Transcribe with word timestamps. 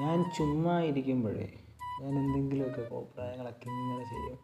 ഞാൻ 0.00 0.18
ചുമ്മാ 0.36 0.74
ഇരിക്കുമ്പോഴേ 0.88 1.46
ഞാൻ 2.00 2.12
എന്തെങ്കിലുമൊക്കെ 2.20 2.82
അഭിപ്രായങ്ങളൊക്കെ 2.96 3.68
ഇങ്ങനെ 3.70 4.04
ചെയ്യും. 4.10 4.38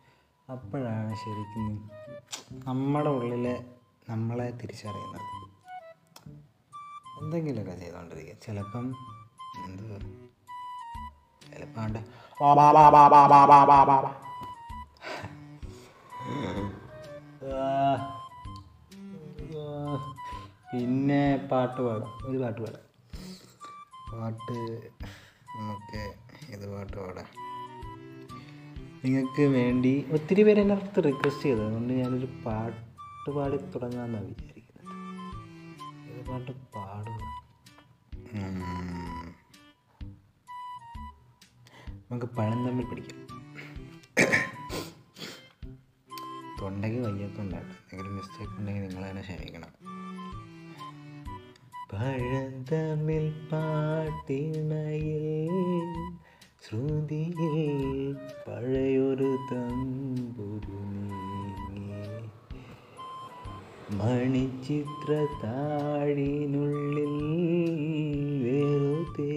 അപ്പോഴാണ് 0.48 1.12
ശരിക്കും 1.22 1.66
നമ്മുടെ 2.66 3.10
ഉള്ളിലെ 3.18 3.54
നമ്മളെ 4.10 4.46
തിരിച്ചറിയുന്നത്. 4.60 5.28
എന്തെങ്കിലുമൊക്കെ 7.20 7.74
ചെയ്തുകൊണ്ടിരിക്കുക 7.82 8.36
ചിലപ്പം 8.46 8.86
എന്ത് 9.66 9.84
ചിലപ്പോണ്ട് 11.50 12.00
പിന്നെ 20.70 21.22
പാട്ട് 21.50 21.80
പാടും. 21.86 22.10
ഒരു 22.28 22.38
പാട്ട് 22.42 22.60
പാടാം. 22.64 22.82
പാട്ട് 24.10 24.58
നമുക്ക് 25.56 26.02
ഇത് 26.50 26.64
പാട്ട് 26.72 26.96
പാടാം. 26.96 27.28
നിങ്ങൾക്ക് 29.04 29.42
വേണ്ടി 29.42 30.06
ഒത്തിരി 30.12 30.42
പേര് 30.42 30.60
എന്റെ 30.60 30.74
അടുത്ത് 30.74 31.04
റിക്വസ്റ്റ് 31.04 31.42
ചെയ്തു. 31.42 31.60
അതുകൊണ്ട് 31.60 31.92
ഞാനൊരു 31.92 32.28
പാട്ട് 32.46 33.30
പാടി 33.30 33.56
തുടങ്ങാമെന്നാണ് 33.56 34.26
വിചാരിക്കുന്നത്. 34.26 34.92
ഏത് 36.10 36.22
പാട്ട് 36.26 36.52
പാടുക? 36.76 37.20
നമുക്ക് 42.10 42.26
പണം 42.26 42.60
തമ്മിൽ 42.66 42.86
പിടിക്കാം. 42.86 43.20
തൊണ്ടയ്ക്ക് 46.60 47.00
വയ്യാത്തോണ്ടാണ് 47.00 47.70
എന്തെങ്കിലും 47.70 48.16
മിസ്റ്റേക്ക് 48.16 48.52
ഉണ്ടെങ്കിൽ 48.52 48.82
നിങ്ങൾ 48.86 49.10
തന്നെ 49.10 49.22
ക്ഷമിക്കണം. 49.22 49.72
പഴന്തമിൽ 51.94 53.26
പാട്ടിണയിൽ 53.50 55.26
ശ്രുതിയിൽ 56.64 57.52
പഴയൊരു 58.46 59.30
തമ്പുരു 59.50 60.80
മണിചിത്ര 63.98 65.10
താഴിനുള്ളിൽ 65.42 67.14
വെറുതെ 68.44 69.30